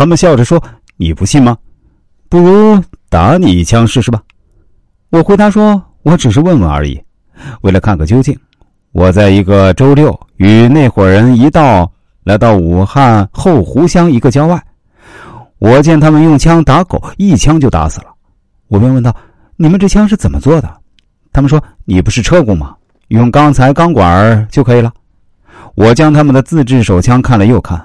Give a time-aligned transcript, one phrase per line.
[0.00, 0.58] 他们笑着说
[0.96, 1.54] ：“你不信吗？
[2.30, 4.22] 不如打你一枪试试吧。”
[5.12, 6.98] 我回答说：“我只是问问而已，
[7.60, 8.34] 为了看个究竟。”
[8.92, 11.92] 我在一个周六与那伙人一道
[12.24, 14.58] 来到武汉后湖乡一个郊外，
[15.58, 18.06] 我见他们用枪打狗，一枪就打死了。
[18.68, 19.14] 我便问道
[19.58, 20.80] ：“你们这枪是怎么做的？”
[21.30, 22.74] 他们说：“你不是车工吗？
[23.08, 24.90] 用钢材钢管就可以了。”
[25.76, 27.78] 我将他们的自制手枪看了又看，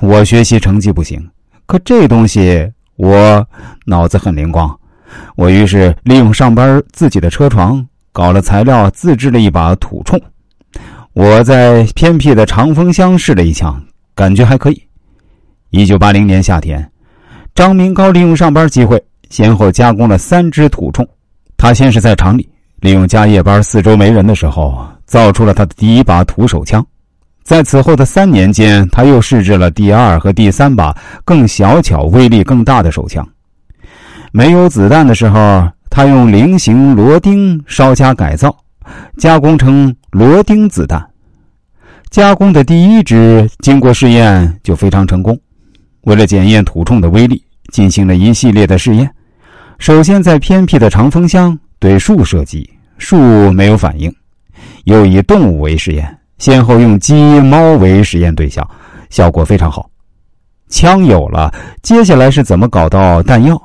[0.00, 1.26] 我学习成绩不行，
[1.72, 3.42] 可这东西我
[3.86, 4.78] 脑子很灵光，
[5.36, 7.82] 我于是利用上班自己的车床
[8.12, 10.20] 搞了材料，自制了一把土铳。
[11.14, 13.82] 我在偏僻的长风乡试了一枪，
[14.14, 14.82] 感觉还可以。
[15.70, 16.86] 一九八零年夏天，
[17.54, 21.08] 张明高利用上班机会，先后加工了三支土铳。
[21.56, 22.46] 他先是在厂里
[22.80, 26.86] 利用加夜班、四周没人的时候，造出了他的第一把土手枪。
[27.42, 33.26] 在此后的三年间，他又试制了第二和第三把更小巧、威力更大的手枪。
[34.30, 38.54] 没有子弹的时候，他用菱形螺钉稍加改造。
[39.16, 41.08] 加工成螺钉子弹，
[42.10, 45.38] 加工的第一支经过试验就非常成功。
[46.02, 49.08] 为了检验土铳的威力，进行了一系列的试验。
[49.78, 54.10] 首先在偏僻的长风乡对树射击，树没有反应；
[54.84, 58.68] 又以动物为实验，先后用鸡、猫为实验对象，
[59.10, 59.88] 效果非常好。
[60.68, 63.56] 枪有了，接下来是怎么搞到弹药？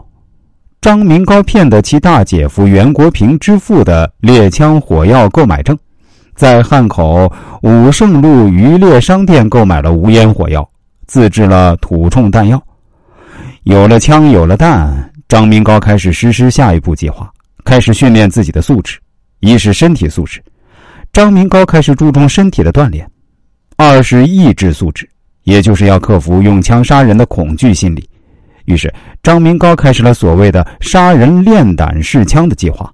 [0.80, 5.76] 张明高骗得其大姐夫袁国平支付的猎枪火药购买证，
[6.36, 7.34] 在汉口
[7.64, 10.64] 武胜路渔猎商店购买了无烟火药，
[11.08, 12.62] 自制了土铳弹药。
[13.64, 17.28] 有了枪，有了弹，张明高开始实施下一步计划，
[17.66, 19.00] 开始训练自己的素质。
[19.40, 20.44] 一是身体素质，
[21.18, 23.04] 张明高开始注重身体的锻炼；
[23.76, 25.10] 二是意志素质，
[25.46, 28.08] 也就是要克服用枪杀人的恐惧心理。
[28.66, 32.94] 于是，张明高开始了所谓的“杀人练胆试枪”的计划。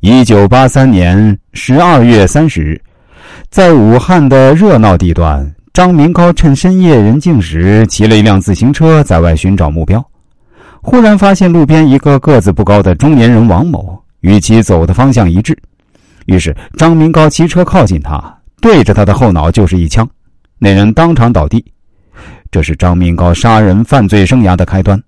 [0.00, 2.80] 一九八三年十二月三十日，
[3.50, 10.02] 在武汉的热闹地段，张明高趁深夜人静时，骑了一辆自行车在外寻找目标。
[10.80, 15.54] 忽然发现路边一个个子不高的中年人王某，与其走的方向一致。
[16.26, 20.08] 于是，张明高骑车靠近他，对着他的后脑就是一枪，
[20.58, 21.64] 那人当场倒地。
[22.50, 25.00] 这是张明高杀人犯罪生涯的开端。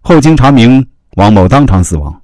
[0.00, 0.84] 后经查明，
[1.16, 2.14] 王某当场死亡。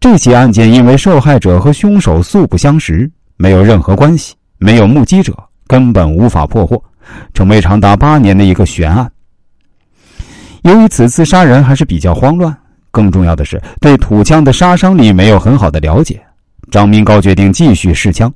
[0.00, 5.32] 这起案件因为受害者和凶手素不相识，没有任何关系，没有目击者，
[5.66, 6.82] 根本无法破获，
[7.34, 9.10] 成为长达八年的一个悬案。
[10.62, 12.56] 由于此次杀人还是比较慌乱，
[12.90, 16.20] 更重要的是对土枪的杀伤力没有很好的了解，
[16.72, 18.32] 张明高决定继续试枪。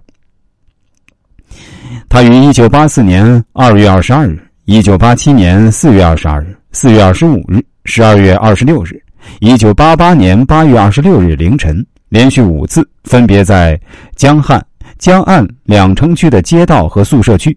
[2.06, 4.38] 他于一九八四年二月二十二日。
[4.66, 9.00] 一九八七年四月二十二日、四月二十五日、十二月二十六日，
[9.38, 13.80] 一九八八年八月二十六日凌晨，连续五次，分别在
[14.16, 14.60] 江汉、
[14.98, 17.56] 江岸两城区的街道和宿舍区，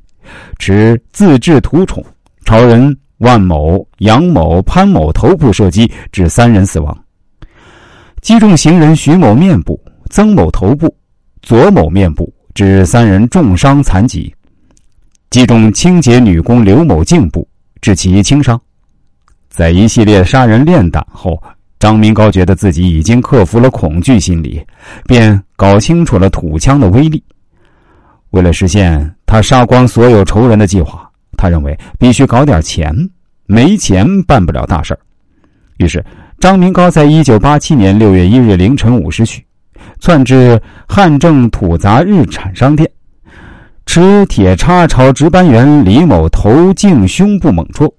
[0.60, 2.02] 持自制土铳
[2.46, 6.96] 朝人万某、杨某、潘某头部射击，致三人死亡；
[8.22, 10.94] 击中行人徐某面部、曾某头部、
[11.42, 14.34] 左某面部，致三人重伤残疾。
[15.30, 17.48] 击中清洁女工刘某颈部，
[17.82, 18.60] 致其轻伤。
[19.48, 21.42] 在一系列杀人练胆后，
[21.78, 24.60] 张明高觉得自己已经克服了恐惧心理，
[25.06, 27.24] 便搞清楚了土枪的威力。
[28.32, 32.94] 为了实现他杀光所有仇人的计划，他认为必须搞点钱，
[33.46, 34.98] 没钱办不了大事
[35.78, 36.04] 于是，
[36.40, 39.44] 张明高在一九八七年六月一日凌晨五时许，
[40.00, 42.90] 窜至汉正土杂日产商店。
[43.86, 47.92] 持铁叉朝值班员李某头颈胸部猛戳，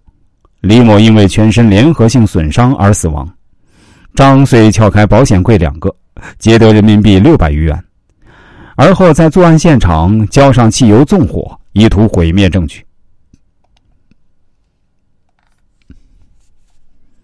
[0.60, 3.28] 李某因为全身联合性损伤而死亡。
[4.14, 5.92] 张遂撬开保险柜两个，
[6.38, 7.84] 劫得人民币六百余元，
[8.76, 12.84] 而后在作案现场浇上汽油纵火，意图毁灭证据。